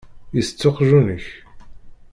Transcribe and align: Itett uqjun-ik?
Itett 0.39 0.63
uqjun-ik? 0.69 1.27